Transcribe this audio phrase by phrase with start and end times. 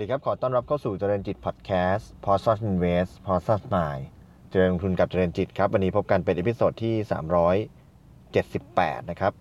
[0.00, 4.04] วัสดีครับ ขอต้อนรับเข้าสู่เจริญจิตพอดแคสต์ p o s t Invest p o s t Mind
[4.50, 6.94] เจริญลงทุนกับเจริญจิตครับ วันนี้พบกันเป็น episode ที่
[8.92, 9.32] 378 นะครับ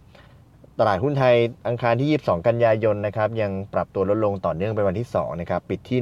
[0.80, 1.36] ตลาดหุ้นไทย
[1.68, 6.00] อังคารที่ 22 กันยายนนะครับ ยังปรับตัวลดลงต่อเนื่องเป็นวันที่ 2 นะครับ ปิดที่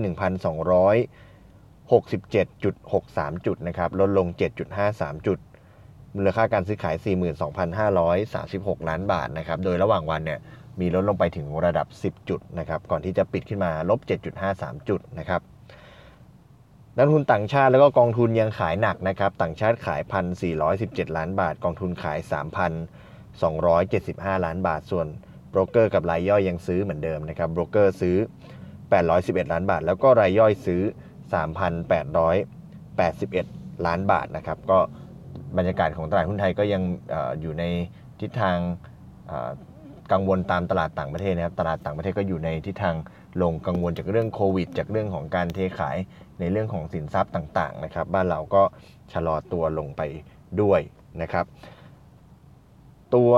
[2.56, 4.28] 1,267.63 จุดนะครับ ลดลง
[4.78, 5.40] 7.53 จุด
[6.16, 6.96] มูลค่าการซื้อขาย
[7.74, 10.40] 42,536 ล้านบาทนะครับ โดยระหว่างวันเนี่ย
[10.80, 14.00] มีลดลงไปถึงระดับ 10 จุดนะครับ ก่อนที่จะปิดขึ้นมาลบ
[14.44, 15.42] 7.53 จุดนะครับ
[16.98, 20.02] นักทุนต่างชาติแล้วก็กองทุนยังขายหนักนะครับ ต่างชาติขาย
[20.60, 22.20] 1,417 ล้านบาท กองทุนขาย
[23.38, 25.08] 3,275 ล้านบาท ส่วน
[25.50, 28.16] โบรกเกอร์กับรายย่อยยังซื้อเหมือนเดิมนะครับ โบรกเกอร์ซื้อ
[28.86, 30.82] 811 ล้านบาท แล้วก็รายย่อยซื้อ
[32.14, 34.80] 3,881 ล้านบาทนะครับ ก็
[35.58, 36.82] บรรยากาศของตลาดหุ้นไทยก็ยัง
[37.14, 37.64] ออยู่ใน
[38.20, 38.58] ทิศทาง
[40.12, 42.96] กังวลตามตลาดต่างประเทศนะครับตลาดต่างประเทศก็อยู่ในทิศทาง
[43.42, 45.98] ลงกังวลจากเรื่องโควิด จากเรื่องของการเทขาย
[46.40, 48.64] ในเรื่องของสินทรัพย์ต่างๆนะครับ บ้านเราก็
[49.14, 50.02] ชะลอตัวลงไป
[50.62, 50.82] ด้วย
[51.22, 51.46] นะครับ
[53.16, 53.32] ตัว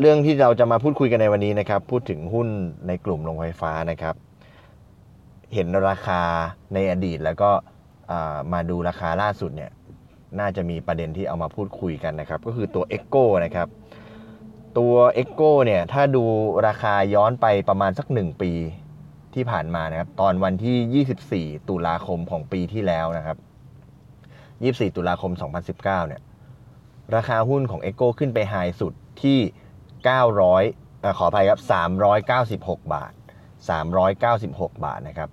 [0.00, 2.48] เรื่องที่เราจะมาพูดคุยกันในวันนี้นะครับ พูดถึงหุ้น
[2.86, 4.14] ในกลุ่มโรงไฟฟ้านะครับ
[5.54, 6.22] เห็นราคา
[6.74, 7.50] ในอดีตแล้วก็
[8.52, 9.70] มาดูราคาล่าสุดเนี่ย
[10.38, 13.68] น่าจะมีประเด็นที่เอามาพูดคุยกันนะครับ ก็คือตัว e c o นะครับ
[14.78, 16.24] ตัว e c o เนี่ย ถ้าดู
[16.66, 18.52] ราคาย้อนไปประมาณสัก 1 ปี
[19.34, 23.38] ที่ผ่านมานะครับ ตอนวันที่ 24 ตุลาคมของปีที่แล้วนะครับ
[24.92, 26.22] 24 ตุลาคม 2019 เนี่ย
[27.14, 29.38] ราคาหุ้นของ e c o ขึ้นไปไฮสุดที่
[30.06, 31.60] 900อขออภัยครับ
[32.26, 33.12] 396 บาท
[33.98, 35.30] 396 บาทนะครับ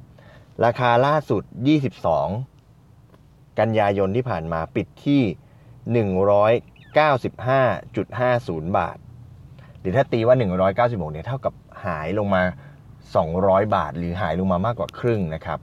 [0.65, 1.43] ราคาล่าสุด
[2.31, 5.21] 22 กันยายนที่ผ่านมาปิดที่
[8.64, 8.97] 195.50 บาท
[9.85, 11.53] รือถ้าตีว่า 196เนี่ยเท่ากับ
[11.85, 12.43] หายลงมา
[13.07, 15.59] 200 บาท หรือหายลงมามากกว่าครึ่งนะครับ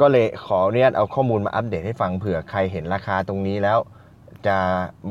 [0.00, 3.78] ก็เลยขออนุญาตเอาข้อมูลมาอัปเดตให้ฟังเผื่อใครเห็นราคาตรงนี้แล้ว
[4.46, 4.58] จะ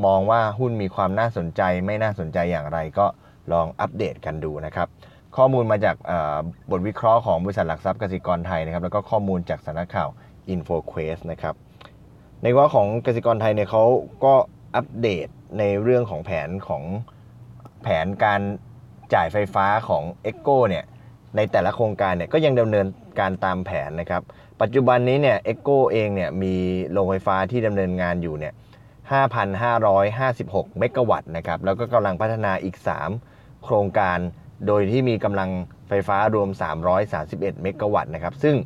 [0.04, 3.06] มองว่าหุ้นมีความน่าสนใจไม่น่าสนใจอย่างไรก็
[3.52, 4.88] ลองอัปเดตกันดูนะครับ
[5.36, 5.96] ข้อมูลมาจาก
[6.70, 10.08] บทวิเคราะห์ของบริษัทหลักทรัพย์กสิกรไทยนะครับ แล้วก็ข้อมูลจากสำนักข่าว
[10.52, 11.54] InfoQuest นะครับ
[12.42, 13.84] ในว่าของกสิกรไทยเนี่ยเขา
[14.24, 14.34] ก็
[14.76, 16.82] อัปเดตในเรื่องของแผนของ
[17.82, 18.40] แผนการ
[19.14, 20.84] จ่ายไฟฟ้าของ e c o เนี่ย
[21.36, 22.86] ในแต่ละโครงการเนี่ยก็ยังดำเนิน
[23.20, 24.22] การตามแผนนะครับ
[24.60, 26.54] ปัจจุบันนี้เนี่ย e c o เองเนี่ยมี
[26.92, 28.54] โรงไฟฟ้าที่ดำเนินงานอยู่เนี่ย
[29.20, 32.76] 5,556 เมกะวัตต์นะครับแล้วก็กำลังพัฒนาอีก
[33.20, 34.18] 3 โครงการ
[34.66, 35.50] โดยที่มีกำลัง
[35.88, 36.48] ไฟฟ้ารวม
[37.06, 38.56] 331 เมกะวัตต์นะครับ ซึ่ง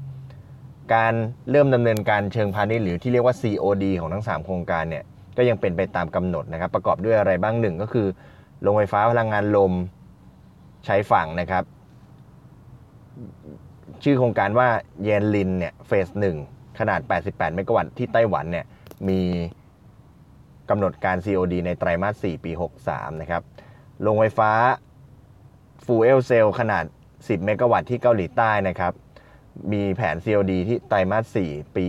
[0.95, 1.15] การ
[1.51, 5.05] เริ่มดำเนินการเชิงพาณิชย์หรือที่เรียกว่า COD ของทั้ง 3 โครงการเนี่ย
[5.37, 8.07] ก็ยังเป็นไปตามกำหนดนะครับ ประกอบด้วยอะไรบ้างหนึ่งก็คือ
[8.63, 9.73] โรงไฟฟ้าพลังงานลม
[10.85, 11.65] ใช้ฝั่งนะครับ
[14.03, 14.69] ชื่อโครงการว่า
[15.03, 16.37] เยนลินเนี่ยเฟสหนึ่ง
[16.79, 18.67] ขนาด 88 เมกะวัตต์ที่ไต้หวันเนี่ย
[19.09, 19.21] มี
[20.71, 22.53] กำหนดการ COD ในไตรมาส 4 ปี
[22.87, 23.43] 63 นะครับ
[24.03, 24.51] โรงไฟฟ้า
[25.85, 26.85] fuel cell ขนาด
[27.15, 28.93] 10 เมกะวัตต์ที่เกาหลีใต้นะครับ
[29.73, 31.89] มีแผน COD ที่ไตรมาส 4 ปี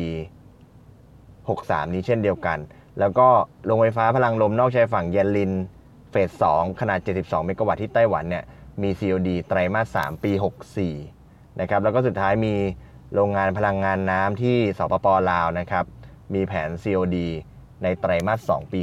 [1.17, 2.59] 63 นี้เช่นเดียวกัน
[2.99, 3.27] แล้วก็
[3.65, 5.51] โรงไฟฟ้าพลังลมนอกชายฝั่งหยุนหลิน
[6.13, 8.43] เฟส2ขนาด 72 เมกะวัตต์ที่ไต้หวันเนี่ย
[8.81, 10.31] มี COD ไตรมาส 3 ปี
[10.95, 12.55] 64 นะครับ แล้วก็สุดท้ายมี
[13.13, 15.85] โรงงานพลังงานน้ำที่สปปลาวนะครับ
[16.33, 17.17] มีแผน COD
[17.83, 18.79] ในไตรมาส 2 ปี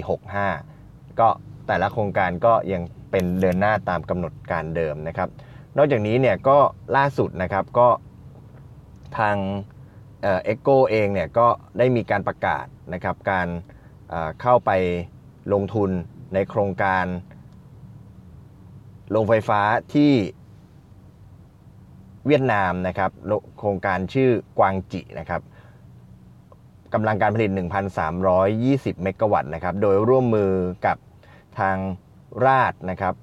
[0.59, 1.29] 65 ก็
[1.67, 5.29] แต่ละโครงการก็ยังเป็นเดินหน้าตามกำหนดการเดิมนะครับ
[5.77, 6.59] นอกจากนี้เนี่ยก็
[6.97, 7.89] ล่าสุดนะครับก็
[9.19, 9.37] ทาง
[10.23, 11.47] เอ็กโกเองเนี่ยก็
[11.79, 13.49] ได้มีการประกาศนะครับการ
[14.41, 14.71] เข้าไป
[15.53, 15.91] ลงทุน
[16.35, 17.05] ในโครงการ
[19.11, 19.61] โรงไฟฟ้า
[19.95, 20.13] ที่
[22.27, 23.11] เวียดนามนะครับ
[23.59, 25.43] โครงการชื่อกวางจินะครับ
[26.94, 27.50] กำลังการผลิต
[28.27, 30.53] 1,320 เมกะวัตต์นะครับ โดยร่วมมือ
[30.87, 30.97] กับ
[31.59, 31.77] ทาง
[32.44, 33.15] ราชนะครับ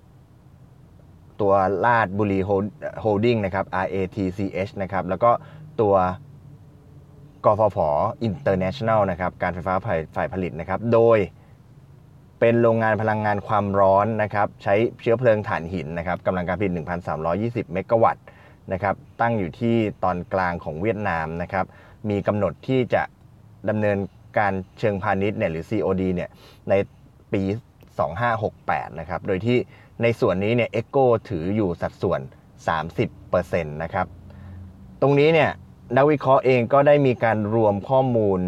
[1.42, 1.54] ตัว
[1.86, 2.40] ราชบุรี
[3.02, 5.32] โฮลดิ้งนะครับ RATCH นะครับ แล้วก็
[5.82, 5.96] ตัว
[7.46, 7.78] กฟผ
[8.28, 9.74] International นะครับ การไฟฟ้า
[10.16, 11.18] ฝ่ายผลิตนะครับ โดย
[12.40, 16.72] เป็นโรงงานพลังงานความร้อนนะครับใช้เชื้อเพลิงถ่านหินนะครับกำลังการผลิต
[17.24, 18.24] 1,320 เมกะวัตต์
[18.74, 21.66] นะครับตั้งอยู่ที่ตอนกลางของเวียดนามนะครับ
[22.10, 23.04] มีกำหนดที่จะ
[23.70, 23.98] ดำเนิน
[24.38, 26.30] การเชิงพาณิชย์เนี่ยหรือ COD เนี่ย
[26.70, 26.74] ใน
[27.34, 27.42] ปี
[28.22, 29.58] 2568 นะครับ โดยที่
[30.02, 30.98] ในส่วนนี้เนี่ยเอ็กโก
[31.30, 32.20] ถืออยู่สัดส่วน
[32.98, 34.08] 30%นะครับ
[35.02, 35.50] ตรงนี้เนี่ย
[35.98, 38.40] นักวิเคราะห์เองก็ได้มีการรวมข้อมูล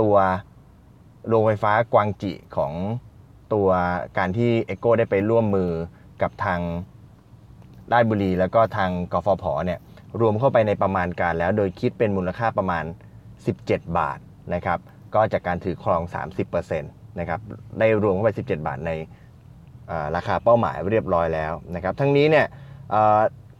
[0.00, 0.16] ตัว
[1.28, 2.72] โรงไฟฟ้ากวางจิของ
[3.52, 3.68] ตัว
[4.18, 5.70] การที่เอโก้ได้ไปร่วมมือ
[6.22, 6.60] กับทาง
[7.90, 9.78] ได้บุรีแล้วก็ทางกฟผเนี่ย
[10.20, 12.84] รวมเข้าไปในประมาณการแล้ว โดยคิดเป็นมูลค่าประมาณ
[13.40, 14.18] 17 บาท
[14.54, 14.78] นะครับ
[15.14, 16.02] ก็จากการถือครอง
[16.40, 17.40] 30%นะครับ
[17.78, 18.90] ได้รวมเข้าไป 17 บาทใน
[20.16, 22.46] ราคาเป้าหมายเรียบร้อยแล้วนะครับทั้งนี้เนี่ย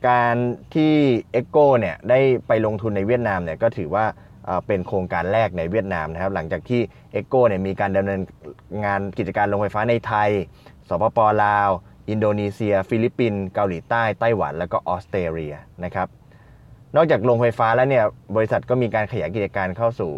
[0.08, 0.34] การ
[0.74, 0.94] ที่
[1.40, 4.04] e c o เนี่ยได้ไปลงทุนในเวียดนามเนี่ยก็ถือว่า
[4.66, 6.80] เป็นโครงการแรกในเวียดนามนะครับ หลังจากที่
[7.18, 8.20] EGCO เนี่ยมีการดำเนิน
[8.84, 10.30] งานกิจการโรงไฟฟ้าในไทย
[10.88, 11.68] สปป.ลาว
[12.10, 15.54] อินโดนีเซีย ฟิลิปปินส์เกาหลีใต้ไต้หวัน แล้วก็ออสเตรเลีย
[15.84, 16.08] นะครับ
[16.96, 18.04] นอกจากโรงไฟฟ้าแล้วเนี่ย
[18.36, 20.12] บริษัทก็มีการขยายกิจการเข้าสู่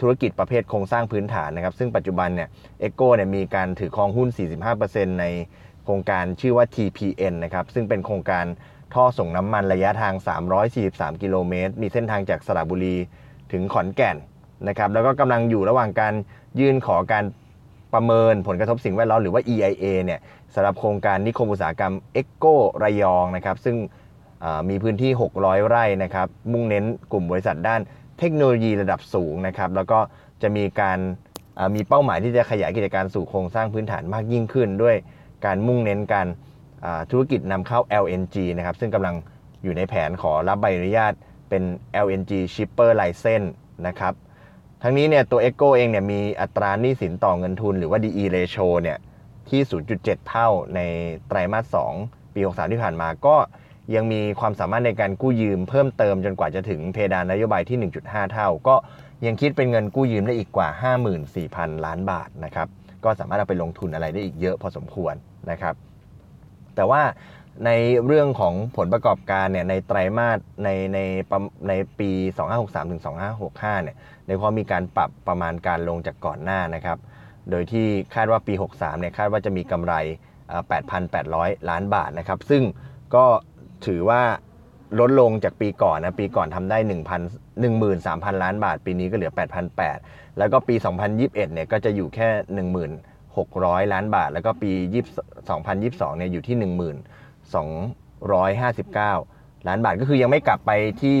[0.00, 2.48] ธุรกิจประเภทโครงสร้างพื้นฐานนะครับ ซึ่งปัจจุบันเนี่ย
[2.80, 4.28] EGCO เนี่ยมีการถือครองหุ้น
[4.74, 5.26] 45%ใน
[5.84, 8.44] โครงการชื่อว่า TPN นะครับซึ่งเป็นโครงการ
[8.94, 10.14] ท่อส่งน้ำมันระยะทาง
[10.68, 12.96] 343 กิโลเมตร มีเส้นทางจากสระบุรี
[13.52, 14.16] ถึงขอนแก่น
[14.68, 16.14] นะครับ แล้วก็กำลังอยู่ระหว่างการ
[16.60, 17.24] ยื่นขอการ
[17.94, 20.20] ประเมินผลกระทบสิ่งแวดล้อมหรือว่า EIA เนี่ย
[20.54, 22.44] สำหรับโครงการนิคมอุตสาหกรรมเอ็กโก
[22.82, 23.76] ระยองนะครับ ซึ่ง
[24.68, 27.80] มีพื้นที่ 600 ไร่นะครับ มุ่งเน้นกลุ่มบริษัทด้าน
[28.18, 29.98] เทคโนโลยีระดับสูงนะครับ แล้วก็
[30.42, 30.98] จะมีการ
[31.74, 34.96] มีเป้าหมายที่จะขยายกิจการสู่โครงสร้างพื้นฐานมากยิ่งขึ้น ด้วย
[35.44, 36.26] การมุ่งเน้นการ
[37.10, 39.14] ธุรกิจนำเข้า LNG นะครับ ซึ่งกำลัง
[39.62, 41.12] อยู่ในแผนขอรับใบอนุญาต
[41.48, 41.62] เป็น
[42.06, 43.48] LNG shipper license
[43.86, 44.14] นะครับ
[44.82, 48.98] ทั้งนี้เนี่ยตัว ECO เองเนี่ยมีอัตราหนี้สินต่อเงินทุนหรือว่า DE ratio เนี่ย
[49.48, 49.60] ที่
[49.94, 50.80] 0.7 เท่าใน
[51.28, 53.36] ไตรมาส 2 ปี 63 ที่ผ่านมาก็
[53.94, 58.74] ยังมีความสามารถในการกู้ยืมเพิ่มเติมจนกว่าจะถึงเพดานนโยบายที่ 1.5 เท่า ก็
[59.26, 60.68] ยังคิดเป็นเงินกู้ยืมได้อีกกว่า
[61.26, 62.68] 54,000 ล้านบาทนะครับ
[63.04, 65.14] ก็สามารถเอาไปลงทุนอะไรได้อีกเยอะพอสมควร
[65.50, 65.74] นะครับ
[66.76, 67.02] แต่ว่า
[67.66, 67.70] ใน
[68.06, 70.98] เรื่องของผลประกอบการเนี่ยในไตรมาสในใน
[71.68, 72.10] ในปี
[72.50, 73.02] 2563ถึง
[73.42, 73.96] 2565เนี่ย
[74.28, 76.98] ในความมีการปรับประมาณการลงจากก่อนหน้านะครับ
[77.50, 79.94] โดยที่คาดว่าปี 63เนี่ยคาดว่าจะมีกำไร
[80.82, 82.62] 8,800 ล้านบาทนะครับ ซึ่ง
[83.14, 83.24] ก็
[83.86, 84.22] ถือว่า
[85.00, 89.32] ลดลงจากปีก่อนนะ ปีก่อนทำได้ 1,000 13,000 ล้านบาท ปีนี้ก็เหลือ
[89.84, 90.74] 8,800 แล้วก็ปี
[91.08, 92.28] 2021เนี่ยก็จะอยู่แค่
[93.36, 94.72] 600 ล้านบาท แล้วก็ปี
[95.40, 100.70] 2022 เนี่ยอยู่ที่ 1,259 ล้านบาทก็คือยังไม่กลับไป
[101.02, 101.16] ที่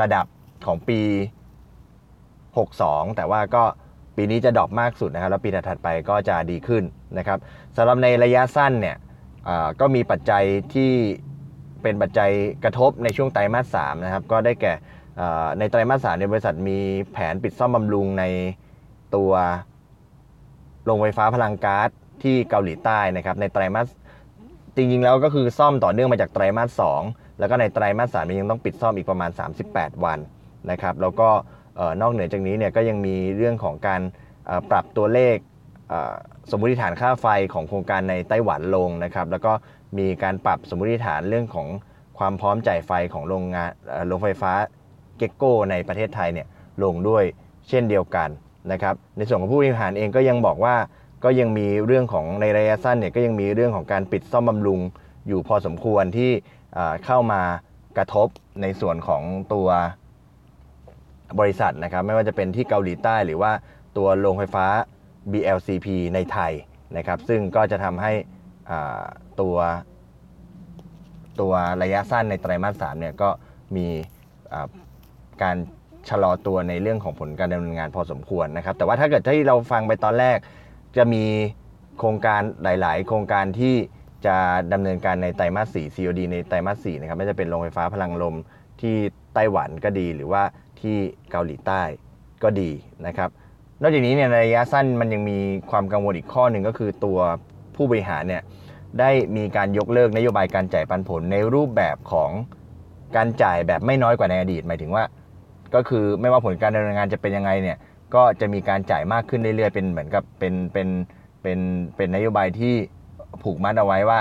[0.00, 0.26] ระดับ
[0.66, 1.00] ของปี
[2.28, 3.64] 62 แต่ว่าก็
[4.16, 6.82] ปีนี้จะดรอปมากสุดนะครับ แล้วปีถัดไปก็จะดีขึ้น
[7.18, 7.38] นะครับ
[7.76, 8.96] สำหรับในระยะสั้นเนี่ย
[9.80, 10.44] ก็มีปัจจัย
[10.74, 10.92] ที่
[11.82, 12.30] เป็นปัจจัย
[12.64, 14.72] กระทบในช่วงไตรมาสสามนะครับ ก็ได้แก่
[15.58, 16.78] ในไตรมาสสามในบริษัทมี
[17.12, 18.24] แผนปิดซ่อมบำรุงใน
[19.16, 19.32] ตัว
[20.84, 21.88] โรงไฟฟ้าพลังก๊าซ
[22.22, 23.88] ที่เกาหลีใต้นะครับในไตรมาส
[24.76, 27.02] จริงๆแล้วก็คือซ่อมต่อเนื่องมาจากไตรมาสสอง
[27.38, 29.30] แล้วก็ในไตรมาสสามยังต้องปิดซ่อมอีกประมาณ
[29.66, 30.18] 38 วัน
[30.70, 31.28] นะครับแล้วก็
[32.00, 34.00] นอกเหนือจากนี้เนี่ยก็ยังมีเรื่องของการ
[34.70, 35.36] ปรับตัวเลข
[36.50, 39.52] สมมติฐานค่าไฟของโครงการในไต้หวันลงนะครับแล้วก็
[39.98, 41.68] มีการปรับสมมติฐานเรื่องของ
[42.18, 43.70] ความพร้อมจ่ายไฟของโรงงาน
[44.06, 44.52] โรงไฟฟ้า
[45.16, 46.46] เก็กโกในประเทศไทยเนี่ย
[46.82, 47.24] ลงด้วย
[47.68, 48.28] เช่นเดียวกัน
[48.72, 50.76] นะครับในส่วนของผู้บริหารเองก็ยังบอกว่า
[51.24, 54.80] ก็ยังมีเรื่องของในระยะสั้นเนี่ยก็ยังมีเรื่องของการปิดซ่อมบำรุง
[55.28, 56.30] อยู่พอสมควรที่
[57.04, 57.42] เข้ามา
[57.96, 58.28] กระทบ
[58.62, 59.22] ในส่วนของ
[59.54, 59.68] ตัว
[61.38, 63.52] บริษัทนะครับไม่ว่าจะเป็นที่เกาหลีใต้หรือว่า
[63.96, 64.66] ตัวโรงไฟฟ้า
[65.32, 66.52] BLCP ในไทย
[66.96, 68.12] นะครับซึ่งก็จะทำให้
[69.40, 69.56] ตัว
[71.40, 71.52] ตัว
[71.82, 73.30] ระยะสั้นในไตรมาสสามเนี่ยก็
[73.76, 73.86] มี
[75.42, 75.56] การ
[76.08, 80.38] ชะลอตัวในเรื่องของผลการดำเนินงานพอสมควรนะครับ แต่ว่าถ้าเกิดที่เราฟังไปตอนแรก
[80.96, 81.24] จะมี
[81.98, 83.74] โครงการหลาย ๆ โครงการที่
[84.26, 84.36] จะ
[84.72, 88.36] ดำเนินการในไตรมาสสี่ COD ในไตรมาสสี่นะครับ ไม่จะเป็นโรงไฟฟ้าพลังลม
[88.80, 88.94] ที่
[89.34, 90.42] ไต้หวันก็ดี หรือว่า
[90.80, 90.96] ที่
[91.30, 91.82] เกาหลีใต้
[92.42, 92.70] ก็ดี
[93.06, 93.30] นะครับ
[93.82, 95.38] นอกจากนี้เนี่ยในระยะสั้นมันยังมี
[95.70, 97.18] ความกังวลอีกข้อหนึ่งก็คือตัว
[97.76, 98.42] ผู้บริหารเนี่ย
[99.00, 102.30] ได้มีการยกเลิกนโยบายการจ่ายปันผลในรูปแบบของ
[103.16, 105.04] การจ่ายแบบไม่น้อยกว่าในอดีต หมายถึงว่า
[105.74, 107.76] ก็คือไม่ว่าผลการดำเนินงานจะเป็นยังไงเนี่ย
[108.14, 110.88] ก็จะมีการจ่ายมากขึ้นเรื่อยๆ เป็นเหมือนกับเป็นเป็น
[111.42, 111.58] เป็น
[111.96, 112.74] เป็นนโยบายที่
[113.42, 114.18] ผูกมัดเอาไว้ว่า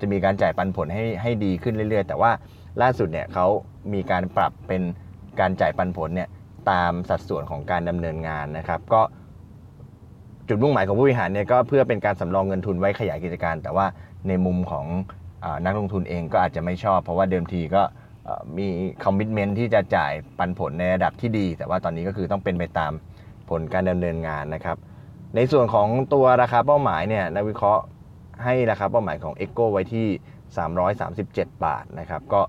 [0.00, 2.30] จะมีการจ่ายปันผลให้ให้ดีขึ้นเรื่อยๆ แต่ว่า
[2.82, 3.46] ล่าสุดเนี่ยเขา
[3.92, 4.82] มีการปรับเป็น
[5.40, 6.28] การจ่ายปันผลเนี่ย
[6.70, 9.02] ตามสัดส่วนของการดำเนินงานนะครับ ก็
[10.48, 13.86] จุดมุ่งหมายของผู้บริหารเนี่ยก็เพื่อเป็นการสำรองเงินทุนไว้ขยายกิจการ แต่ว่า
[14.28, 14.86] ในมุมของ
[15.44, 17.82] อนักลงทุนเองก็อาจจะไม่ชอบ เพราะว่าเดิมทีก็
[18.58, 18.68] มี
[19.04, 22.92] คอมมิชเมนที่จะจ่ายปันผลในระดับที่ดี แต่ว่าตอนนี้ก็คือต้องเป็นไปตาม
[23.50, 24.76] ผลการดำเนินงานนะครับ
[25.36, 27.82] ในส่วนของตัวราคาเป้าหมายเนี่ยนักวิเคราะห์
[28.44, 30.06] ให้ราคาเป้าหมายของ e c o ไว้ที่
[30.86, 32.40] 337 บาทนะครับก็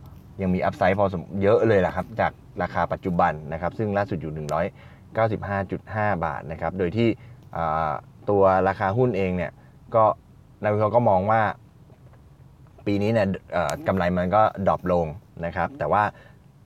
[0.41, 4.33] ยังมีอัพไซด์พอสมเยอะเลยแหละครับ จากราคาปัจจุบันนะครับ ซึ่งล่าสุดอยู่
[5.09, 7.09] 195.5 บาทนะครับ โดยที่
[8.29, 9.51] ตัวราคาหุ้นเองเนี่ย
[9.95, 10.03] ก็
[10.63, 11.41] นักวิเคราะห์ก็มองว่า
[12.85, 13.27] ปีนี้เนี่ย
[13.87, 15.07] กำไรมันก็ดรอปลง
[15.45, 16.03] นะครับแต่ว่า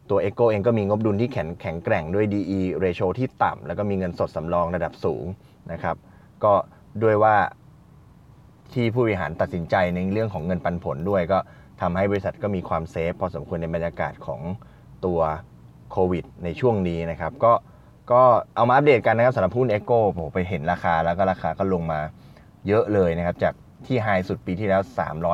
[0.09, 5.25] ตัว Echo เองก็มีงบดุลที่แข็งแข็งแกร่งด้วย DE ratio ที่ต่ำ แล้วก็มีเงินสดสำรองระดับสูง
[5.71, 5.95] นะครับ
[6.43, 6.53] ก็
[7.03, 7.35] ด้วยว่า
[8.73, 11.39] ที่ผู้บริหารตัดสินใจในเรื่องของเงินปันผลด้วย ก็
[11.81, 14.41] ทำให้บริษัทก็มีความเซฟพอสมควรในบรรยากาศของ
[15.05, 15.19] ตัว
[15.91, 17.53] โควิดในช่วงนี้นะครับ ก็
[18.11, 18.21] ก็
[18.55, 21.99] เอามาอัปเดตกันนะครับสำหรับหุ้น Echo ผมไปเห็นราคาแล้วก็ราคาก็ลงมา
[22.67, 23.53] เยอะเลยนะครับ จาก
[23.85, 24.81] ที่ไฮสุดปีที่แล้ว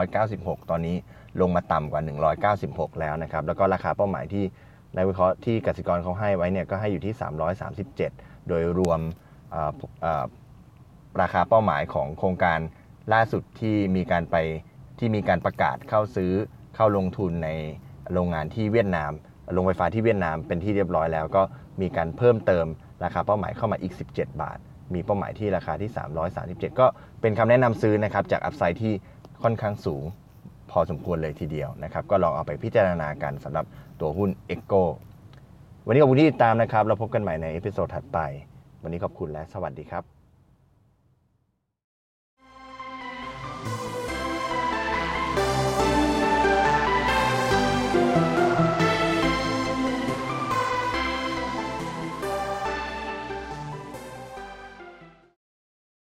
[0.10, 0.96] 396 ตอนนี้
[1.42, 2.02] ลงมาต่ำกว่า
[2.92, 4.46] 196 แล้วนะครับแล้วก็ราคาเป้าหมายที่
[4.96, 7.14] นักวิเคราะห์ที่กสิกรเขาให้ไว้เนี่ยก็ให้อยู่ที่
[7.82, 9.00] 337 โดยรวม
[9.52, 9.72] เอ่อ
[10.02, 10.26] เอ่อ
[11.22, 12.60] ราคาเป้าหมายของโครงการ
[13.14, 14.36] ล่าสุดที่มีการไป
[15.00, 16.32] ที่มีการประกาศเข้าซื้อ
[16.76, 17.50] เข้าลงทุนใน
[18.14, 19.12] โรงงานที่เวียดนาม
[19.54, 21.44] โรงไฟฟ้าที่เวียดนามเป็นที่เรียบร้อยแล้วก็
[21.82, 22.66] มีการเพิ่มเติม
[23.04, 24.58] ราคาเป้าหมายเข้ามาอีก 17 บาท
[24.94, 25.92] มีเป้าหมายที่ราคาที่
[26.36, 26.88] 337 ก็
[27.22, 28.94] เป็นคำแนะนำซื้อนะครับจากอัพไซด์ที่
[29.44, 30.04] ค่อนข้างสูง
[30.74, 33.66] พอสมควรเลยทีเดียวนะครับ ก็ลองเอาไปพิจารณากันสำหรับ
[34.00, 34.84] ตัวหุ้น e c o
[35.86, 38.20] วันนี้ขอบคุณที่ติดตามนะครับ เราพบกันใหม่ในเอพิโซดถัดไป
[38.84, 40.23] วันนี้ขอบคุณและสวัสดีครับ